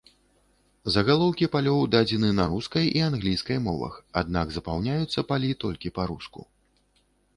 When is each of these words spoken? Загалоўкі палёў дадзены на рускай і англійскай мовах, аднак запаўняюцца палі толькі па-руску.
Загалоўкі 0.95 1.47
палёў 1.55 1.83
дадзены 1.95 2.31
на 2.39 2.45
рускай 2.53 2.85
і 3.01 3.05
англійскай 3.09 3.57
мовах, 3.69 3.93
аднак 4.25 4.47
запаўняюцца 4.57 5.19
палі 5.33 5.57
толькі 5.65 5.95
па-руску. 5.99 6.41